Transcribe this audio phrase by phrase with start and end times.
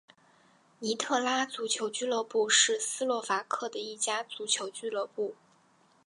[0.79, 5.35] 尼特拉足球俱乐部是斯洛伐克的一家足球俱乐部。